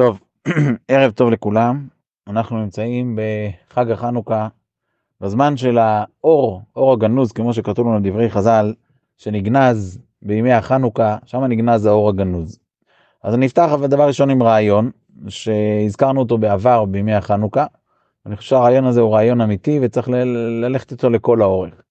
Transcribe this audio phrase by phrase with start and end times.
[0.00, 0.20] טוב,
[0.88, 1.88] ערב טוב לכולם.
[2.26, 4.48] אנחנו נמצאים בחג החנוכה,
[5.20, 8.74] בזמן של האור, אור הגנוז, כמו שכתוב לנו דברי חז"ל,
[9.16, 12.58] שנגנז בימי החנוכה, שם נגנז האור הגנוז.
[13.22, 14.90] אז אני אפתח דבר ראשון עם רעיון,
[15.28, 17.66] שהזכרנו אותו בעבר בימי החנוכה.
[18.26, 20.08] אני חושב שהרעיון הזה הוא רעיון אמיתי וצריך
[20.62, 21.82] ללכת איתו לכל האורך.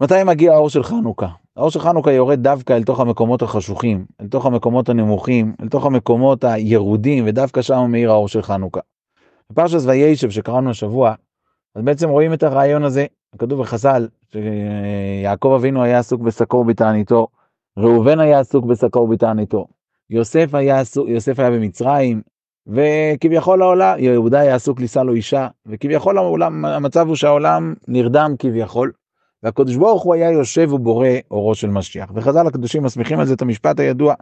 [0.00, 1.28] מתי מגיע האור של חנוכה?
[1.56, 5.86] האור של חנוכה יורד דווקא אל תוך המקומות החשוכים, אל תוך המקומות הנמוכים, אל תוך
[5.86, 8.80] המקומות הירודים, ודווקא שם מאיר האור של חנוכה.
[9.50, 11.14] בפרשת וישב שקראנו השבוע,
[11.74, 13.06] אז בעצם רואים את הרעיון הזה,
[13.38, 17.28] כתוב בחז"ל, שיעקב אבינו היה עסוק בשקו ובתעניתו,
[17.78, 19.66] ראובן היה עסוק בשקו ובתעניתו,
[20.10, 20.50] יוסף
[21.08, 22.22] יוסף היה במצרים,
[22.66, 28.92] וכביכול העולם, יהודה היה עסוק לישא לו אישה, וכביכול העולם, המצב הוא שהעולם נרדם כביכול,
[29.42, 32.10] והקדוש ברוך הוא היה יושב ובורא אורו של משיח.
[32.14, 34.14] וחז"ל הקדושים מסמיכים על זה את המשפט הידוע.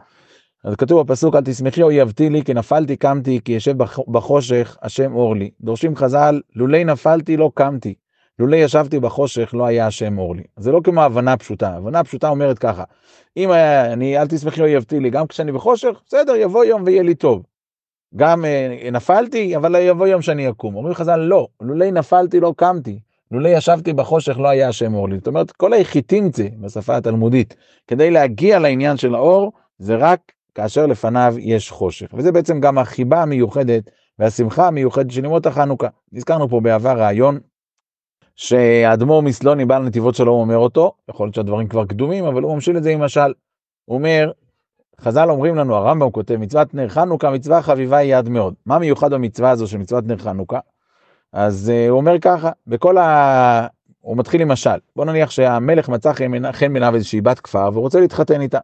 [0.64, 3.74] אז כתוב בפסוק, אל תשמחי אויבתי לי, כי נפלתי קמתי, כי ישב
[4.08, 5.50] בחושך, השם אור לי.
[5.60, 7.94] דורשים חז"ל, לולי נפלתי לא קמתי,
[8.38, 10.42] לולי ישבתי בחושך לא היה השם אור לי.
[10.56, 12.84] זה לא כמו הבנה פשוטה, הבנה פשוטה אומרת ככה,
[13.36, 13.52] אם
[13.92, 17.42] אני, אל תשמחי אויבתי לי, גם כשאני בחושך, בסדר, יבוא יום ויהיה לי טוב.
[18.16, 20.74] גם אה, נפלתי, אבל יבוא יום שאני אקום.
[20.74, 22.98] אומרים חז"ל, לא, לולי נפלתי לא קמתי.
[23.30, 25.18] לולא ישבתי בחושך לא היה השם אור לי.
[25.18, 27.56] זאת אומרת, כל היחיתימצה בשפה התלמודית,
[27.88, 32.06] כדי להגיע לעניין של האור, זה רק כאשר לפניו יש חושך.
[32.14, 35.88] וזה בעצם גם החיבה המיוחדת והשמחה המיוחדת של ימות החנוכה.
[36.12, 37.40] נזכרנו פה בעבר רעיון
[38.36, 42.76] שהאדמו"ר מסלוני בעל נתיבות שלום אומר אותו, יכול להיות שהדברים כבר קדומים, אבל הוא ממשיל
[42.76, 43.32] את זה עם משל.
[43.84, 44.32] הוא אומר,
[45.00, 48.54] חז"ל אומרים לנו, הרמב"ם כותב, מצוות נר חנוכה, מצווה חביבה היא יד מאוד.
[48.66, 50.58] מה מיוחד במצווה הזו של מצוות נר חנוכה?
[51.34, 53.66] אז uh, הוא אומר ככה, בכל ה...
[54.00, 54.78] הוא מתחיל עם משל.
[54.96, 56.12] בוא נניח שהמלך מצא
[56.52, 58.58] חן בעיניו איזושהי בת כפר ורוצה להתחתן איתה.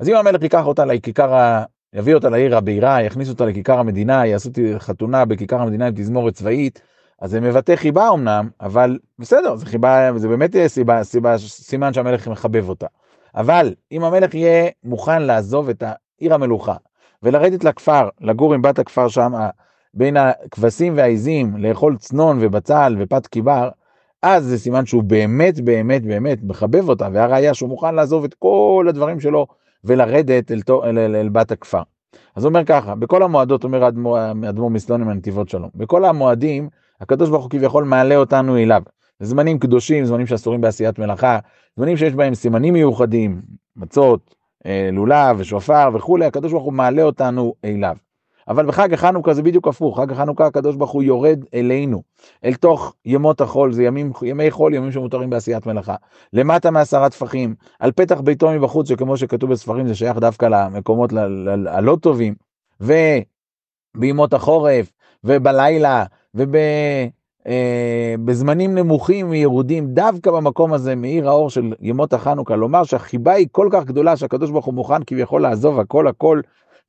[0.00, 1.64] אז אם המלך ייקח אותה לכיכר, ה...
[1.92, 6.80] יביא אותה לעיר הבירה, יכניס אותה לכיכר המדינה, יעשו חתונה בכיכר המדינה עם תזמורת צבאית,
[7.20, 11.92] אז זה מבטא חיבה אמנם, אבל בסדר, זה חיבה, זה באמת יהיה סיבה, סיבה, סימן
[11.92, 12.86] שהמלך מחבב אותה.
[13.34, 16.74] אבל אם המלך יהיה מוכן לעזוב את העיר המלוכה
[17.22, 19.32] ולרדת לכפר, לגור עם בת הכפר שם,
[19.98, 23.68] בין הכבשים והעיזים לאכול צנון ובצל ופת קיבר,
[24.22, 28.86] אז זה סימן שהוא באמת באמת באמת מחבב אותה, והראיה שהוא מוכן לעזוב את כל
[28.88, 29.46] הדברים שלו
[29.84, 31.82] ולרדת אל, אל, אל, אל בת הכפר.
[32.36, 36.68] אז הוא אומר ככה, בכל המועדות, אומר אדמו"ר מסלונים מנתיבות שלום, בכל המועדים,
[37.00, 38.82] הקדוש ברוך הוא כביכול מעלה אותנו אליו.
[39.20, 41.38] זמנים קדושים, זמנים שאסורים בעשיית מלאכה,
[41.76, 43.42] זמנים שיש בהם סימנים מיוחדים,
[43.76, 44.34] מצות,
[44.66, 47.96] אה, לולב ושופר וכולי, הקדוש ברוך הוא מעלה אותנו אליו.
[48.48, 52.02] אבל בחג החנוכה זה בדיוק הפוך, חג החנוכה הקדוש ברוך הוא יורד אלינו,
[52.44, 55.94] אל תוך ימות החול, זה ימים, ימי חול, ימים שמותרים בעשיית מלאכה.
[56.32, 61.12] למטה מעשרה טפחים, על פתח ביתו מבחוץ, שכמו שכתוב בספרים זה שייך דווקא למקומות
[61.66, 62.34] הלא טובים,
[62.80, 64.92] ובימות החורף,
[65.24, 66.04] ובלילה,
[66.34, 66.54] וב...
[67.46, 73.46] אה, בזמנים נמוכים וירודים, דווקא במקום הזה מאיר האור של ימות החנוכה, לומר שהחיבה היא
[73.52, 76.40] כל כך גדולה שהקדוש ברוך הוא מוכן כביכול לעזוב הכל הכל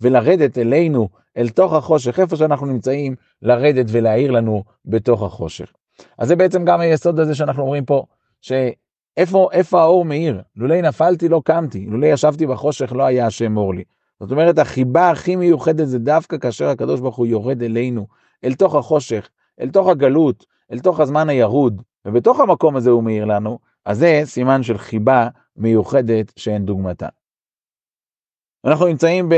[0.02, 1.10] ולרדת אלינו,
[1.40, 5.74] אל תוך החושך, איפה שאנחנו נמצאים, לרדת ולהאיר לנו בתוך החושך.
[6.18, 8.06] אז זה בעצם גם היסוד הזה שאנחנו אומרים פה,
[8.42, 10.42] שאיפה איפה האור מאיר?
[10.56, 13.84] לולי נפלתי לא קמתי, לולי ישבתי בחושך לא היה השם אור לי.
[14.20, 18.08] זאת אומרת, החיבה הכי מיוחדת זה דווקא כאשר הקדוש ברוך הוא יורד אלינו,
[18.44, 19.30] אל תוך החושך,
[19.62, 24.22] אל תוך הגלות, אל תוך הזמן הירוד, ובתוך המקום הזה הוא מאיר לנו, אז זה
[24.26, 27.08] סימן של חיבה מיוחדת שאין דוגמתה.
[28.66, 29.30] אנחנו נמצאים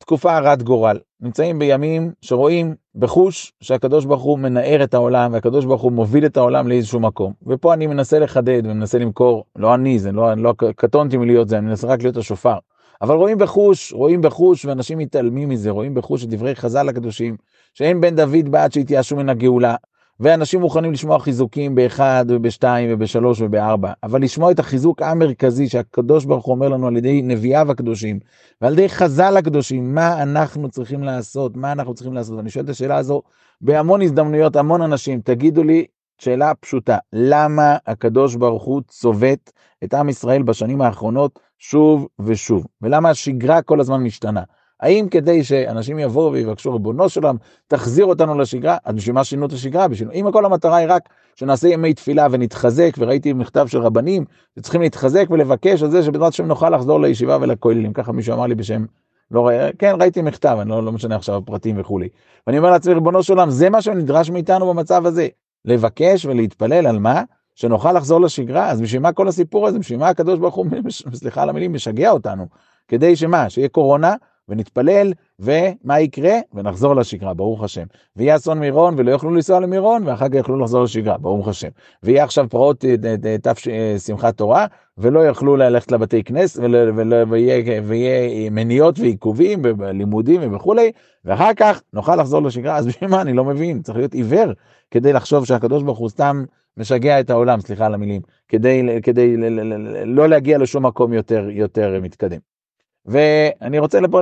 [0.00, 5.82] בתקופה הרת גורל, נמצאים בימים שרואים בחוש שהקדוש ברוך הוא מנער את העולם והקדוש ברוך
[5.82, 7.32] הוא מוביל את העולם לאיזשהו מקום.
[7.46, 11.66] ופה אני מנסה לחדד ומנסה למכור, לא אני, זה לא, לא קטונתי מלהיות זה, אני
[11.66, 12.58] מנסה רק להיות השופר.
[13.02, 17.36] אבל רואים בחוש, רואים בחוש, ואנשים מתעלמים מזה, רואים בחוש את דברי חז"ל הקדושים,
[17.74, 19.74] שאין בן דוד בעד שהתייאשו מן הגאולה,
[20.20, 26.46] ואנשים מוכנים לשמוע חיזוקים באחד ובשתיים ובשלוש ובארבע, אבל לשמוע את החיזוק המרכזי שהקדוש ברוך
[26.46, 28.18] הוא אומר לנו על ידי נביאיו הקדושים,
[28.60, 32.36] ועל ידי חז"ל הקדושים, מה אנחנו צריכים לעשות, מה אנחנו צריכים לעשות.
[32.36, 33.22] ואני שואל את השאלה הזו
[33.60, 35.86] בהמון הזדמנויות, המון אנשים, תגידו לי
[36.18, 39.52] שאלה פשוטה, למה הקדוש ברוך הוא צובט
[39.84, 44.42] את עם ישראל בשנים האחרונות שוב ושוב, ולמה השגרה כל הזמן משתנה?
[44.80, 47.36] האם כדי שאנשים יבואו ויבקשו ריבונו של עולם,
[47.66, 49.88] תחזיר אותנו לשגרה, אז בשביל מה שינו את השגרה?
[49.88, 50.08] בשביל...
[50.14, 54.24] אם כל המטרה היא רק שנעשה ימי תפילה ונתחזק, וראיתי מכתב של רבנים,
[54.56, 58.54] שצריכים להתחזק ולבקש על זה שבעזרת השם נוכל לחזור לישיבה ולכוללים, ככה מישהו אמר לי
[58.54, 58.84] בשם,
[59.30, 62.08] לא ראי, כן ראיתי מכתב, אני לא, לא משנה עכשיו הפרטים וכולי.
[62.46, 65.28] ואני אומר לעצמי, ריבונו של זה מה שנדרש מאיתנו במצב הזה,
[65.64, 67.22] לבקש ולהתפלל על מה?
[67.54, 69.78] שנוכל לחזור לשגרה, אז בשביל מה כל הסיפור הזה?
[69.78, 70.66] בשביל מה הקדוש ברוך הוא,
[71.14, 72.46] סליחה על המילים, משגע אותנו?
[72.88, 73.50] כדי שמה?
[73.50, 74.14] שיהיה קורונה,
[74.48, 76.34] ונתפלל, ומה יקרה?
[76.54, 77.86] ונחזור לשגרה, ברוך השם.
[78.16, 81.68] ויהיה אסון מירון ולא יוכלו לנסוע למירון, ואחר כך יוכלו לחזור לשגרה, ברוך השם.
[82.02, 82.84] ויהיה עכשיו פרעות
[83.46, 83.58] ת'
[84.06, 84.66] שמחת תורה,
[84.98, 86.60] ולא יוכלו ללכת לבתי כנסת,
[87.28, 90.92] ויהיה, מניעות ועיכובים בלימודים וכולי,
[91.24, 93.20] ואחר כך נוכל לחזור לשגרה, אז בשביל מה?
[93.20, 94.52] אני לא מבין, צריך להיות עיוור
[94.90, 96.44] כדי לחשוב שהקדוש ברוך הוא סתם
[96.76, 99.36] משגע את העולם, סליחה על המילים, כדי, כדי
[100.04, 102.47] לא להגיע לשום מקום יותר, יותר מתקדם.
[103.08, 104.20] ואני רוצה לפה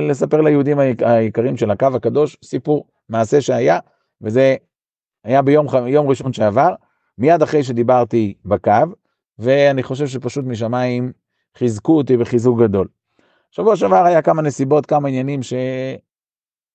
[0.00, 3.78] לספר ליהודים היקרים של הקו הקדוש סיפור, מעשה שהיה,
[4.20, 4.56] וזה
[5.24, 6.74] היה ביום ראשון שעבר,
[7.18, 8.72] מיד אחרי שדיברתי בקו,
[9.38, 11.12] ואני חושב שפשוט משמיים
[11.56, 12.88] חיזקו אותי בחיזוק גדול.
[13.50, 15.40] שבוע שעבר היה כמה נסיבות, כמה עניינים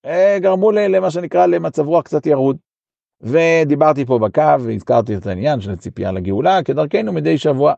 [0.06, 2.57] שגרמו למה שנקרא למצב רוח קצת ירוד.
[3.21, 7.74] ודיברתי פה בקו והזכרתי את העניין של הציפייה לגאולה כדרכנו מדי שבוע.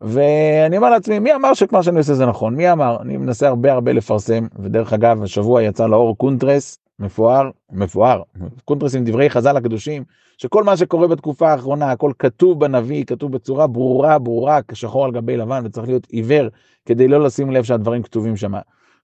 [0.00, 2.54] ואני אומר לעצמי, מי אמר שמה שאני עושה זה נכון?
[2.54, 2.96] מי אמר?
[3.00, 8.22] אני מנסה הרבה הרבה לפרסם, ודרך אגב, השבוע יצא לאור קונטרס, מפואר, מפואר,
[8.64, 10.04] קונטרס עם דברי חז"ל הקדושים,
[10.38, 15.36] שכל מה שקורה בתקופה האחרונה, הכל כתוב בנביא, כתוב בצורה ברורה, ברורה, כשחור על גבי
[15.36, 16.48] לבן, וצריך להיות עיוור
[16.86, 18.52] כדי לא לשים לב שהדברים כתובים שם.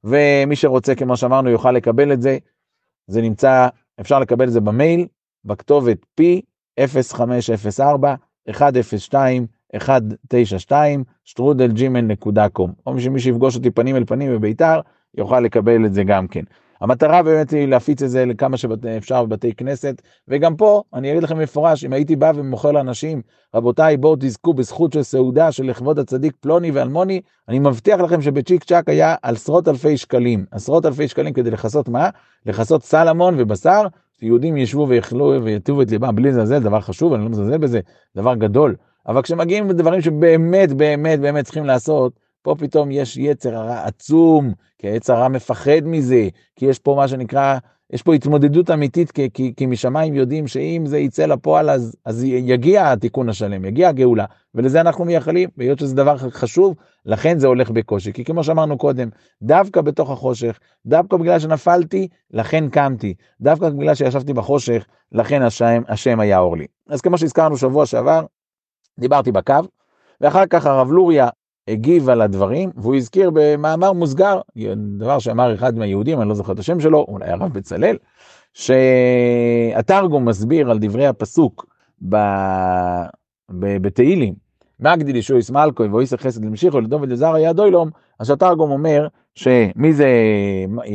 [0.05, 2.39] ומי שרוצה, כמו שאמרנו, יוכל לקבל את זה.
[3.07, 3.69] זה נמצא,
[4.01, 5.07] אפשר לקבל את זה במייל,
[5.45, 8.07] בכתובת P0504
[8.49, 12.73] 102 192 שטרודל gmail.com.
[12.87, 14.81] או שמי שיפגוש אותי פנים אל פנים בביתר,
[15.19, 16.45] יוכל לקבל את זה גם כן.
[16.81, 21.39] המטרה באמת היא להפיץ את זה לכמה שאפשר בבתי כנסת, וגם פה אני אגיד לכם
[21.39, 23.23] מפורש, אם הייתי בא ומוכר לאנשים,
[23.55, 28.65] רבותיי בואו תזכו בזכות של סעודה של לכבוד הצדיק פלוני ואלמוני, אני מבטיח לכם שבצ'יק
[28.65, 32.09] צ'אק היה עשרות אלפי שקלים, עשרות אלפי שקלים כדי לכסות מה?
[32.47, 33.87] לכסות סלמון ובשר,
[34.21, 37.81] שיהודים ישבו ויאכלו ויטיבו את ליבם בלי לזלזל, דבר חשוב, אני לא מזלזל בזה,
[38.17, 38.75] דבר גדול.
[39.07, 44.89] אבל כשמגיעים לדברים שבאמת באמת באמת צריכים לעשות, פה פתאום יש יצר הרע עצום, כי
[44.89, 47.59] היצר הרע מפחד מזה, כי יש פה מה שנקרא,
[47.93, 52.25] יש פה התמודדות אמיתית, כי, כי, כי משמיים יודעים שאם זה יצא לפועל אז, אז
[52.25, 54.25] יגיע התיקון השלם, יגיע הגאולה,
[54.55, 56.75] ולזה אנחנו מייחלים, והיות שזה דבר חשוב,
[57.07, 59.09] לכן זה הולך בקושי, כי כמו שאמרנו קודם,
[59.43, 66.21] דווקא בתוך החושך, דווקא בגלל שנפלתי, לכן קמתי, דווקא בגלל שישבתי בחושך, לכן השם, השם
[66.21, 66.67] היה אור לי.
[66.89, 68.25] אז כמו שהזכרנו שבוע שעבר,
[68.99, 69.55] דיברתי בקו,
[70.21, 71.29] ואחר כך הרב לוריה
[71.69, 74.41] הגיב על הדברים, והוא הזכיר במאמר מוסגר,
[74.99, 77.97] דבר שאמר אחד מהיהודים, אני לא זוכר את השם שלו, אולי הרב בצלאל,
[78.53, 81.67] שהתרגום מסביר על דברי הפסוק
[83.51, 84.35] בתהילים,
[84.81, 90.09] מגדיל ישויס מלכוי ואויסר חסד למשיחו לדום ולזר היה דוילום, אז התרגום אומר שמי זה,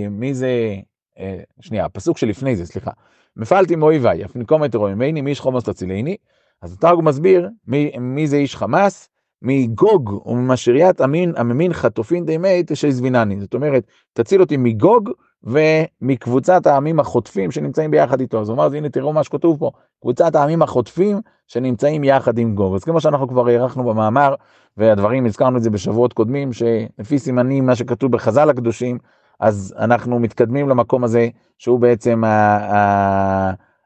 [0.10, 0.76] מי זה,
[1.20, 2.92] אה, שנייה, הפסוק שלפני זה, סליחה,
[3.38, 6.16] מפעלתי מאויביי, אף נקום את רוממני, מי איש חומוס תצילני,
[6.62, 9.10] אז התרגום מסביר מי, מי זה איש חמאס,
[9.42, 13.40] מגוג וממשריית אמין הממין חטופין די מי תשזבינני.
[13.40, 13.84] זאת אומרת,
[14.14, 15.10] תציל אותי מגוג
[15.44, 18.42] ומקבוצת העמים החוטפים שנמצאים ביחד איתו.
[18.42, 19.72] אז הוא אמר, הנה תראו מה שכתוב פה,
[20.02, 22.76] קבוצת העמים החוטפים שנמצאים יחד עם גוג.
[22.76, 24.36] אז כמו שאנחנו כבר הארכנו במאמר,
[24.78, 28.98] והדברים, הזכרנו את זה בשבועות קודמים, שלפי סימנים, מה שכתוב בחז"ל הקדושים,
[29.40, 31.28] אז אנחנו מתקדמים למקום הזה,
[31.58, 32.22] שהוא בעצם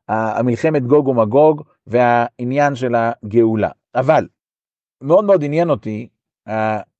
[0.08, 3.70] המלחמת גוג ומגוג והעניין של הגאולה.
[3.96, 4.28] אבל
[5.02, 6.08] מאוד מאוד עניין אותי
[6.50, 6.52] uh,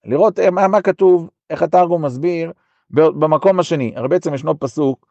[0.06, 2.52] לראות uh, מה, מה כתוב, איך התרגום מסביר
[2.90, 3.94] במקום השני.
[3.96, 5.08] הרי בעצם ישנו פסוק,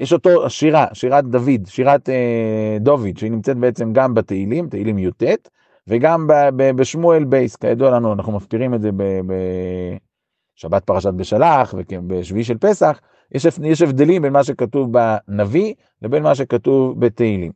[0.00, 2.12] יש אותו שירה, שירת דוד, שירת uh,
[2.80, 5.22] דוד, שהיא נמצאת בעצם גם בתהילים, תהילים י"ט,
[5.88, 8.90] וגם ב, ב, בשמואל בייס, כידוע לנו, אנחנו מפטירים את זה
[10.56, 13.00] בשבת פרשת בשלח ובשביעי של פסח,
[13.32, 17.52] יש, יש הבדלים בין מה שכתוב בנביא לבין מה שכתוב בתהילים.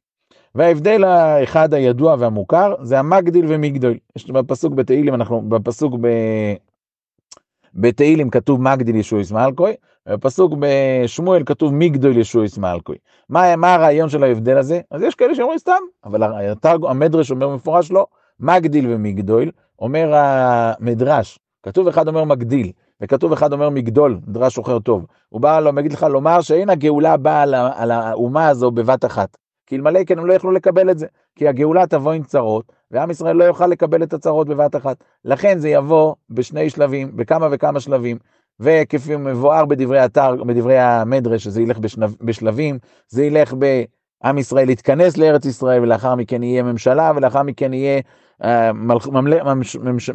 [0.55, 3.99] וההבדל האחד הידוע והמוכר זה המגדיל ומגדול.
[4.17, 6.09] יש בפסוק בתהילים, אנחנו בפסוק ב...
[7.75, 9.73] בתהילים כתוב מגדיל ישועיס מלכוי,
[10.07, 12.97] ובפסוק בשמואל כתוב מגדול ישועיס מלכוי.
[13.29, 14.81] מה, מה הרעיון של ההבדל הזה?
[14.91, 16.23] אז יש כאלה שאומרים סתם, אבל
[16.89, 18.07] המדרש אומר מפורש לא,
[18.41, 25.07] מגדיל ומגדול, אומר המדרש, כתוב אחד אומר מגדיל, וכתוב אחד אומר מגדול, מדרש שוחר טוב.
[25.29, 27.43] הוא בא, לו, מגיד לך לומר שאין הגאולה באה
[27.75, 29.37] על האומה הזו בבת אחת.
[29.67, 33.11] כי אלמלא כן הם לא יוכלו לקבל את זה, כי הגאולה תבוא עם צרות, ועם
[33.11, 35.05] ישראל לא יוכל לקבל את הצרות בבת אחת.
[35.25, 38.19] לכן זה יבוא בשני שלבים, בכמה וכמה שלבים,
[38.61, 42.79] וכפי מבואר בדברי אתר, בדברי המדרש, שזה ילך בשנב, בשלבים,
[43.09, 48.01] זה ילך בעם ישראל להתכנס לארץ ישראל, ולאחר מכן יהיה ממשלה, ולאחר מכן יהיה
[48.43, 50.11] uh, ממל, ממש, ממש,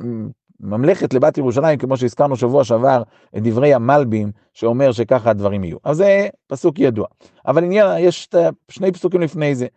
[0.59, 3.03] ממלכת לבת ירושלים, כמו שהזכרנו שבוע שעבר,
[3.37, 5.77] את דברי המלבים, שאומר שככה הדברים יהיו.
[5.83, 7.05] אז זה פסוק ידוע.
[7.47, 8.29] אבל עניין, יש
[8.71, 9.67] שני פסוקים לפני זה,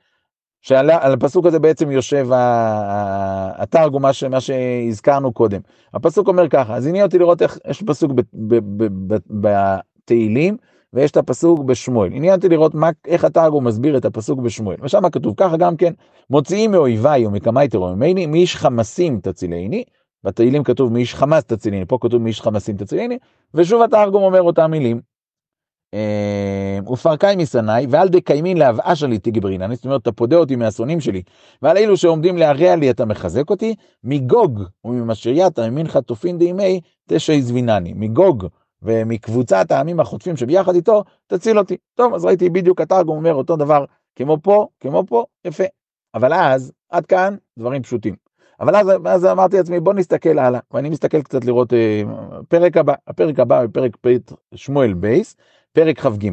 [0.61, 5.61] שעל הפסוק הזה בעצם יושב התרגום, מה, מה שהזכרנו קודם.
[5.95, 8.13] הפסוק אומר ככה, אז עניין אותי לראות איך יש פסוק
[9.29, 10.57] בתהילים,
[10.93, 12.11] ויש את הפסוק בשמואל.
[12.13, 14.77] עניין אותי לראות מה, איך התרגום מסביר את הפסוק בשמואל.
[14.83, 15.93] ושם כתוב ככה גם כן,
[16.31, 19.85] מוציאים מאויביי ומקמאי תרוממני, מאיש חמסים תצילני,
[20.29, 23.19] בתהילים כתוב מאיש חמאס תצילני, פה כתוב מאיש חמאסים תצילני,
[23.55, 25.01] ושוב התרגום אומר אותם מילים.
[25.95, 31.23] אה, ופרקי משנאי, ואל דקיימין להבאשה לי תגברינני, זאת אומרת, אתה פודה אותי מהשונאים שלי,
[31.63, 37.93] ועל אלו שעומדים להרע לי אתה מחזק אותי, מגוג וממשרייתא ממינך תופין דימי תשע יזבינני,
[37.97, 38.47] מגוג
[38.83, 41.77] ומקבוצת העמים החוטפים שביחד איתו, תציל אותי.
[41.95, 43.85] טוב, אז ראיתי בדיוק התרגום אומר אותו דבר,
[44.17, 45.65] כמו פה, כמו פה, יפה.
[46.15, 48.28] אבל אז, עד כאן, דברים פשוטים.
[48.61, 52.03] אבל אז, אז אמרתי לעצמי, בוא נסתכל הלאה, ואני מסתכל קצת לראות אה,
[52.49, 54.21] פרק הבא, הפרק הבא, פרק פרק
[54.55, 55.37] שמואל בייס,
[55.73, 56.29] פרק כ"ג.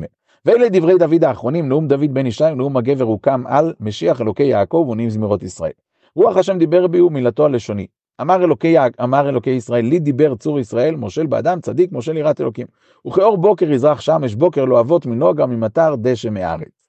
[0.45, 4.87] ואלה דברי דוד האחרונים, נאום דוד בן ישי, נאום הגבר הוקם על משיח אלוקי יעקב
[4.91, 5.71] ונעים זמירות ישראל.
[6.15, 7.87] רוח השם דיבר בי ומילתו על לשוני.
[8.21, 12.67] אמר אלוקי, אמר אלוקי ישראל, לי דיבר צור ישראל, מושל באדם, צדיק, מושל יראת אלוקים.
[13.07, 16.85] וכאור בוקר יזרח שמש, בוקר לא אבות מנוגה, ממטר דשא מארץ.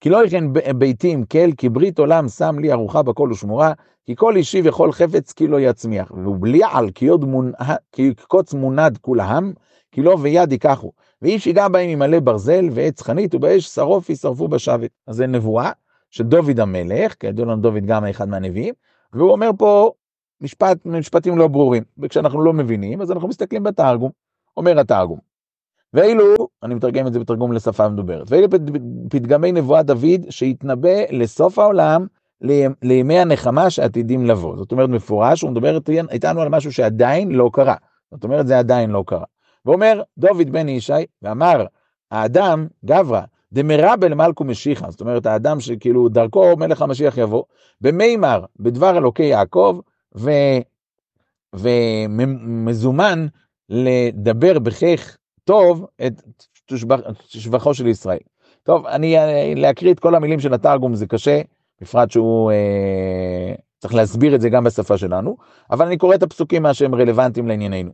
[0.00, 3.72] כי לא יכן ביתי עם כל, כי ברית עולם שם לי ארוחה בכל ושמורה,
[4.06, 6.10] כי כל אישי וכל חפץ כי לא יצמיח.
[6.10, 6.90] ובלי על
[7.92, 9.52] כי קוץ מונד כולם,
[9.92, 10.92] כי לא ויד ייקחו.
[11.22, 14.90] ואיש ייגע בהם ימלא ברזל ועץ חנית, ובאש שרוף ישרפו בשבת.
[15.06, 15.70] אז זה נבואה
[16.10, 18.74] של דוד המלך, כידוע לנו דוד גם אחד מהנביאים,
[19.12, 19.90] והוא אומר פה
[20.40, 24.10] משפט, משפטים לא ברורים, וכשאנחנו לא מבינים, אז אנחנו מסתכלים בתרגום,
[24.56, 25.18] אומר התרגום.
[25.94, 28.48] ואילו, אני מתרגם את זה בתרגום לשפה מדוברת, ואילו
[29.10, 32.06] פתגמי נבואת דוד שהתנבא לסוף העולם,
[32.82, 34.56] לימי הנחמה שעתידים לבוא.
[34.56, 35.78] זאת אומרת, מפורש, הוא מדבר
[36.10, 37.74] איתנו על משהו שעדיין לא קרה.
[38.10, 39.24] זאת אומרת, זה עדיין לא קרה.
[39.66, 41.66] ואומר דוד בן ישי, ואמר,
[42.10, 43.20] האדם, גברא,
[43.52, 47.42] דמרבל מלכו משיחה, זאת אומרת, האדם שכאילו דרכו מלך המשיח יבוא,
[47.80, 49.80] במימר, בדבר אלוקי יעקב,
[50.16, 50.30] ו...
[51.54, 53.26] ומזומן
[53.68, 56.22] לדבר בכך טוב את
[57.28, 58.18] שבחו של ישראל.
[58.62, 59.16] טוב, אני,
[59.56, 61.40] להקריא את כל המילים של התרגום זה קשה,
[61.82, 65.36] בפרט שהוא אה, צריך להסביר את זה גם בשפה שלנו,
[65.70, 67.90] אבל אני קורא את הפסוקים מה שהם רלוונטיים לענייננו.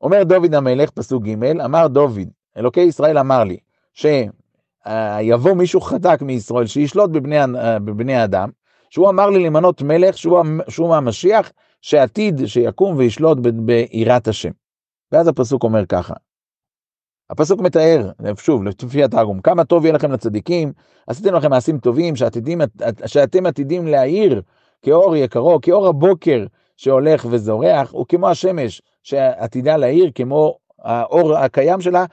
[0.00, 3.56] אומר דוד המלך, פסוק ג', אמר דוד, אלוקי ישראל אמר לי,
[3.94, 7.36] שיבוא מישהו חזק מישראל, שישלוט בבני,
[7.84, 8.48] בבני אדם,
[8.90, 14.50] שהוא אמר לי למנות מלך שהוא, שהוא המשיח, שעתיד שיקום וישלוט ביראת השם.
[15.12, 16.14] ואז הפסוק אומר ככה,
[17.30, 20.72] הפסוק מתאר, שוב, לפי התרגום, כמה טוב יהיה לכם לצדיקים,
[21.06, 22.60] עשיתם לכם מעשים טובים, שעתידים,
[23.06, 24.42] שאתם עתידים להאיר
[24.82, 32.04] כאור יקרו, כאור הבוקר שהולך וזורח, וכמו השמש שעתידה להאיר, כמו האור הקיים שלה,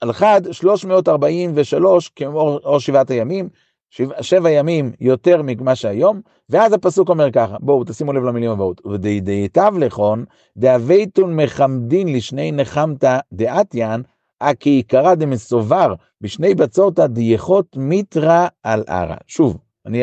[0.00, 3.48] על חד 343 כמו אור שבעת הימים,
[3.90, 6.20] שבע, שבע ימים יותר ממה שהיום,
[6.50, 10.24] ואז הפסוק אומר ככה, בואו תשימו לב למילים הבאות, ודייתיו לכון,
[10.56, 14.02] דאבייתון מחמדין לשני נחמתא דעתיין,
[14.40, 19.16] הכי עיקרא דמסובר בשני בצורתא דייכות מיתרא על ערא.
[19.26, 20.02] שוב, אני,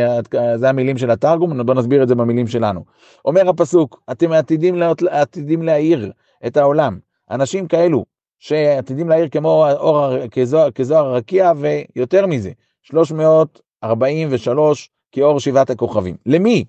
[0.55, 2.85] זה המילים של התרגום, בואו נסביר את זה במילים שלנו.
[3.25, 6.11] אומר הפסוק, אתם עתידים, לה, עתידים להעיר
[6.47, 6.99] את העולם,
[7.31, 8.05] אנשים כאלו
[8.39, 12.51] שעתידים להעיר כמו אור, כזוהר, כזוהר הרקיע ויותר מזה,
[12.81, 16.15] 343 כאור שבעת הכוכבים.
[16.25, 16.65] למי?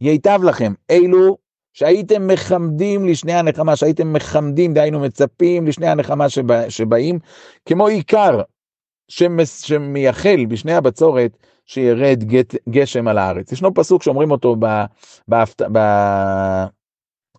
[0.00, 1.38] ייטב לכם, אלו
[1.78, 7.18] שהייתם מחמדים לשני הנחמה, שהייתם מחמדים, דהיינו מצפים לשני הנחמה שבא, שבאים,
[7.66, 8.40] כמו עיקר
[9.08, 12.24] שמייחל בשני הבצורת שירד
[12.68, 13.52] גשם על הארץ.
[13.52, 14.56] ישנו פסוק שאומרים אותו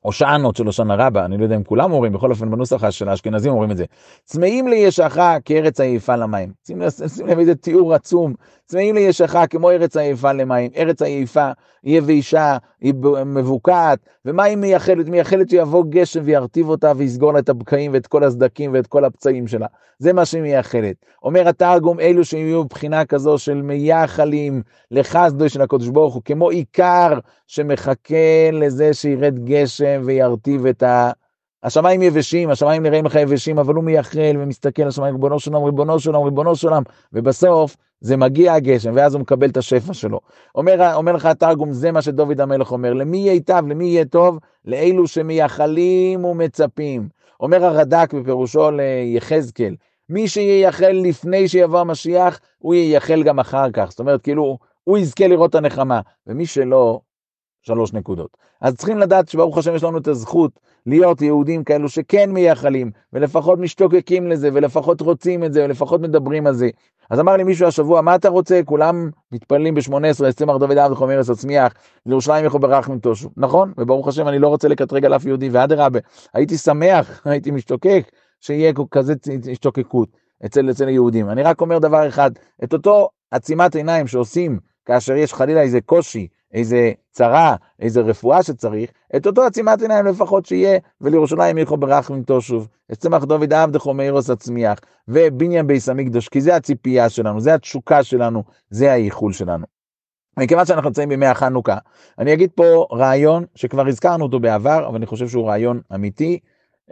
[0.03, 3.51] בהושענות של הושענא רבה, אני לא יודע אם כולם אומרים, בכל אופן בנוסח של האשכנזים
[3.51, 3.85] אומרים את זה.
[4.23, 6.51] צמאים לישך כארץ עייפה למים.
[6.67, 6.81] שים
[7.25, 8.33] לב איזה תיאור עצום.
[8.65, 11.51] צמאים לישך כמו ארץ עייפה למים, ארץ עייפה,
[11.83, 12.93] היא יבשה, היא
[13.25, 15.07] מבוקעת, ומה היא מייחלת?
[15.07, 19.47] מייחלת שיבוא גשם וירטיב אותה ויסגור לה את הבקעים ואת כל הסדקים ואת כל הפצעים
[19.47, 19.67] שלה.
[19.99, 20.95] זה מה שהיא מייחלת.
[21.23, 27.19] אומר התרגום, אלו שיהיו בבחינה כזו של מייחלים לחסדו של הקדוש ברוך הוא, כמו עיקר
[27.49, 31.11] שמחכה לזה שירד גשם וירטיב את ה...
[31.63, 35.65] השמיים יבשים, השמיים נראים לך יבשים, אבל הוא מייחל ומסתכל על השמיים, ריבונו של עולם,
[35.65, 39.93] ריבונו של עולם, ריבונו של עולם, ובסוף זה מגיע הגשם, ואז הוא מקבל את השפע
[39.93, 40.19] שלו.
[40.55, 44.39] אומר, אומר לך התרגום, זה מה שדוד המלך אומר, למי ייטב, למי יהיה טוב?
[44.65, 47.09] לאלו שמייחלים ומצפים.
[47.39, 49.75] אומר הרד"ק בפירושו ליחזקאל,
[50.09, 53.87] מי שייחל לפני שיבוא המשיח, הוא ייחל גם אחר כך.
[53.89, 56.99] זאת אומרת, כאילו, הוא יזכה לראות את הנחמה, ומי שלא,
[57.61, 58.37] שלוש נקודות.
[58.61, 63.59] אז צריכים לדעת שברוך השם יש לנו את הזכות להיות יהודים כאלו שכן מייחלים, ולפחות
[63.59, 66.69] משתוקקים לזה, ולפחות רוצים את זה, ולפחות מדברים על זה.
[67.09, 68.61] אז אמר לי מישהו השבוע, מה אתה רוצה?
[68.65, 71.73] כולם מתפללים ב-18, צמח דוד עבד חומר אס הצמיח,
[72.05, 73.29] לירושלים יכו ברכנו תושו.
[73.37, 73.73] נכון?
[73.77, 75.99] וברוך השם, אני לא רוצה לקטרג על אף יהודי, ואדרבה,
[76.33, 78.11] הייתי שמח, הייתי משתוקק,
[78.41, 79.13] שיהיה כזה
[79.51, 80.09] השתוקקות
[80.45, 81.29] אצל, אצל היהודים.
[81.29, 82.31] אני רק אומר דבר אחד,
[82.63, 88.91] את אותו עצימת עיניים שעושים כאשר יש חלילה איזה קושי, איזה צרה, איזה רפואה שצריך,
[89.15, 94.79] את אותו עצימת עיניים לפחות שיהיה, ולירושלים ילכו ברחמים תושוב, אצמח דוד עבדכו מאירוס הצמיח,
[95.07, 99.65] ובניין ביס המקדוש, כי זה הציפייה שלנו, זה התשוקה שלנו, זה האיחול שלנו.
[100.39, 101.77] מכיוון שאנחנו נמצאים בימי החנוכה,
[102.19, 106.39] אני אגיד פה רעיון שכבר הזכרנו אותו בעבר, אבל אני חושב שהוא רעיון אמיתי.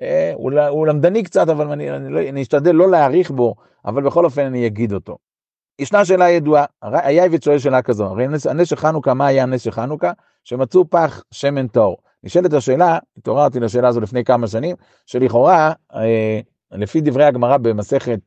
[0.02, 4.04] אה, הוא, הוא למדני קצת, אבל אני, אני, לא, אני אשתדל לא להאריך בו, אבל
[4.04, 5.18] בכל אופן אני אגיד אותו.
[5.80, 9.72] ישנה שאלה ידועה, היה שואל שאלה כזו, הרי הנס של חנוכה, מה היה הנס של
[9.72, 10.12] חנוכה?
[10.44, 11.98] שמצאו פח שמן טהור.
[12.24, 16.40] נשאלת השאלה, התעוררתי לשאלה הזו לפני כמה שנים, שלכאורה, אה,
[16.72, 18.20] לפי דברי הגמרא במסכת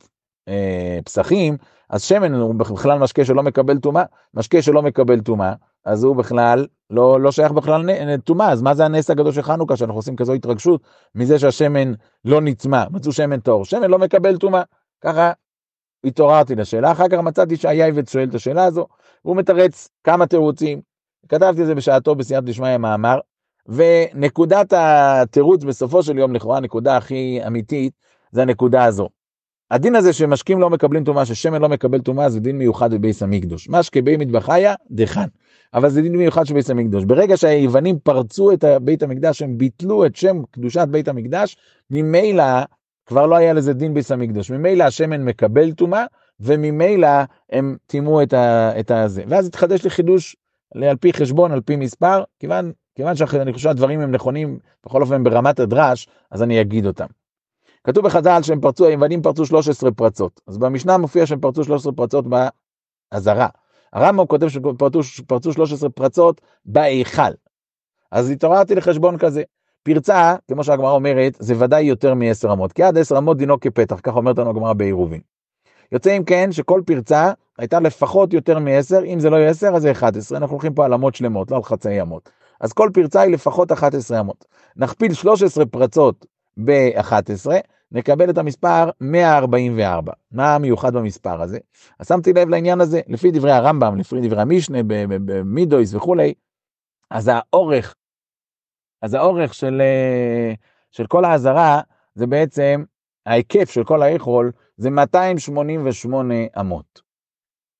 [0.48, 1.56] אה, פסחים,
[1.90, 4.04] אז שמן הוא בכלל משקה שלא מקבל טומאה,
[4.34, 5.54] משקה שלא מקבל טומאה,
[5.84, 7.90] אז הוא בכלל לא, לא שייך בכלל
[8.24, 10.82] טומאה, אז מה זה הנס הגדול של חנוכה, שאנחנו עושים כזו התרגשות
[11.14, 11.92] מזה שהשמן
[12.24, 14.62] לא נטמא, מצאו שמן טהור, שמן לא מקבל טומאה,
[15.00, 15.32] ככה
[16.04, 18.86] התעוררתי לשאלה, אחר כך מצאתי שהיעב"ץ שואל את השאלה הזו,
[19.24, 20.80] והוא מתרץ כמה תירוצים,
[21.28, 23.18] כתבתי את זה בשעתו בסייעתא דשמיא מאמר,
[23.66, 27.92] ונקודת התירוץ בסופו של יום, לכאורה הנקודה הכי אמיתית,
[28.32, 29.08] זה הנקודה הזו.
[29.70, 33.68] הדין הזה שמשקים לא מקבלים טומאה, ששמן לא מקבל טומאה, זה דין מיוחד בבייס המקדוש.
[33.68, 35.26] משקה בי מטבחיא, דכן.
[35.74, 37.04] אבל זה דין מיוחד של בייס המקדוש.
[37.04, 41.56] ברגע שהיוונים פרצו את בית המקדש, הם ביטלו את שם קדושת בית המקדש,
[41.90, 42.44] ממילא
[43.10, 44.50] כבר לא היה לזה דין בייס המקדוש.
[44.50, 46.04] ממילא השמן מקבל טומאה,
[46.40, 47.08] וממילא
[47.52, 48.34] הם טימאו את,
[48.80, 49.22] את הזה.
[49.28, 50.36] ואז התחדש לי חידוש
[50.74, 55.24] על פי חשבון, על פי מספר, כיוון, כיוון שאני חושב שהדברים הם נכונים, בכל אופן
[55.24, 57.06] ברמת הדרש, אז אני אגיד אותם.
[57.84, 60.40] כתוב בחז"ל שהם פרצו, היוונים פרצו 13 פרצות.
[60.46, 62.24] אז במשנה מופיע שהם פרצו 13 פרצות
[63.12, 63.48] בעזרה.
[63.92, 64.48] הרמב"ם כותב
[65.02, 67.32] שפרצו 13 פרצות בהיכל.
[68.10, 69.42] אז התעוררתי לחשבון כזה.
[69.82, 74.00] פרצה, כמו שהגמרא אומרת, זה ודאי יותר מ-10 אמות, כי עד 10 אמות דינו כפתח,
[74.02, 75.20] כך אומרת לנו הגמרא בעירובין.
[75.92, 79.82] יוצא אם כן שכל פרצה הייתה לפחות יותר מ-10, אם זה לא יהיה 10 אז
[79.82, 82.30] זה 11, אנחנו הולכים פה על אמות שלמות, לא על חצאי אמות.
[82.60, 84.44] אז כל פרצה היא לפחות 11 אמות.
[84.76, 86.26] נכפיל 13 פרצות
[86.64, 87.50] ב-11,
[87.92, 90.12] נקבל את המספר 144.
[90.32, 91.58] מה המיוחד במספר הזה?
[91.98, 96.34] אז שמתי לב לעניין הזה, לפי דברי הרמב"ם, לפי דברי המשנה, במידויס וכולי,
[97.10, 97.94] אז האורך,
[99.02, 100.52] אז האורך של, אה,
[100.90, 101.80] של כל האזהרה,
[102.14, 102.84] זה בעצם,
[103.26, 107.10] ההיקף של כל האיכול, זה 288 אמות.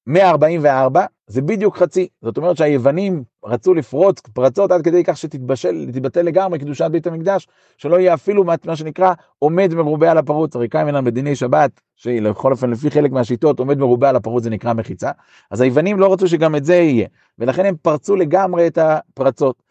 [0.07, 6.59] 144 זה בדיוק חצי, זאת אומרת שהיוונים רצו לפרוץ פרצות עד כדי כך שתתבטל לגמרי
[6.59, 11.37] קדושת בית המקדש, שלא יהיה אפילו מה שנקרא עומד מרובה על הפרוץ, הרי אלינו בדיני
[11.37, 15.11] שבת, שבכל אופן לפי חלק מהשיטות עומד מרובה על הפרוץ זה נקרא מחיצה,
[15.51, 19.63] אז היוונים לא רצו שגם את זה יהיה, ולכן הם פרצו לגמרי את הפרצות,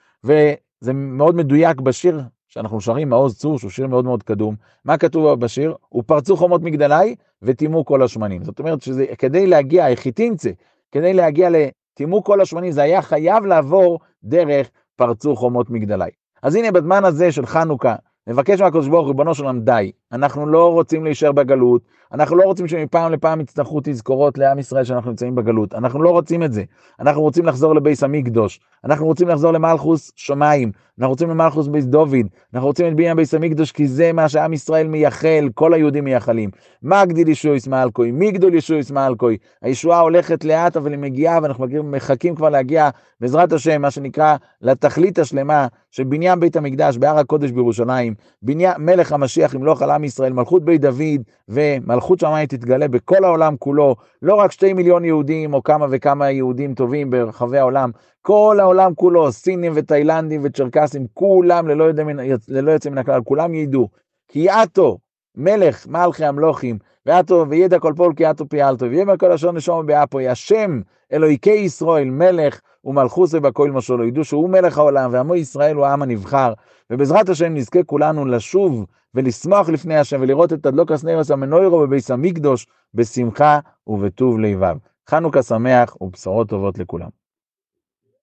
[0.81, 4.55] וזה מאוד מדויק בשיר שאנחנו שרים מעוז צור, שהוא שיר מאוד מאוד קדום.
[4.85, 5.75] מה כתוב בשיר?
[5.95, 8.43] ופרצו חומות מגדלי וטימאו כל השמנים.
[8.43, 10.49] זאת אומרת שזה כדי להגיע, היחיתינצה,
[10.91, 16.09] כדי להגיע לטימאו כל השמנים, זה היה חייב לעבור דרך פרצו חומות מגדלי.
[16.43, 17.95] אז הנה בזמן הזה של חנוכה,
[18.27, 19.91] נבקש מהקדוש ברוך הוא, ריבונו של עולם, די.
[20.11, 21.81] אנחנו לא רוצים להישאר בגלות,
[22.13, 25.73] אנחנו לא רוצים שמפעם לפעם יצטרכו תזכורות לעם ישראל שאנחנו נמצאים בגלות.
[25.73, 26.63] אנחנו לא רוצים את זה.
[26.99, 28.59] אנחנו רוצים לחזור לבייס המקדוש.
[28.85, 30.71] אנחנו רוצים לחזור למלכוס שמיים.
[30.99, 32.25] אנחנו רוצים למלכוס בייס דוד.
[32.53, 36.49] אנחנו רוצים את בניין בייס המקדוש, כי זה מה שעם ישראל מייחל, כל היהודים מייחלים.
[36.81, 38.11] מגדיל ישועות מלכו?
[38.11, 39.37] מגדול ישועות מלכו?
[39.61, 42.89] הישועה הולכת לאט, אבל היא מגיעה, ואנחנו מחכים כבר להגיע,
[43.21, 48.13] בעזרת השם, מה שנקרא, לתכלית השלמה של בניין בית המקדש בהר הקודש בירושלים.
[48.41, 53.95] בניין מלך המשיח על עם ישראל, מלכות בית דוד ומלכות שמיים תתגלה בכל העולם כולו,
[54.21, 59.31] לא רק שתי מיליון יהודים או כמה וכמה יהודים טובים ברחבי העולם, כל העולם כולו,
[59.31, 62.03] סינים ותאילנדים וצ'רקסים, כולם ללא, ידע,
[62.47, 63.89] ללא יוצא מן הכלל, כולם ידעו,
[64.27, 64.97] כי עתו
[65.35, 70.27] מלך מלכי המלוכים, ועתו וידע כל פול כי עתו פיאלתו, ויאמר כל לשון נשום באפוי,
[70.27, 70.81] השם
[71.13, 76.01] אלוהיקי ישראל מלך ומלכוס ובכל משהו לא ידעו שהוא מלך העולם ועמו ישראל הוא העם
[76.01, 76.53] הנבחר
[76.89, 82.67] ובעזרת השם נזכה כולנו לשוב ולשמוח לפני השם ולראות את תדלוק הסנרס המנוירו בביס המקדוש
[82.93, 84.77] בשמחה ובטוב לבב.
[85.09, 87.18] חנוכה שמח ובשורות טובות לכולם.